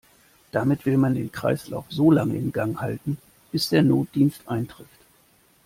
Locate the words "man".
0.97-1.13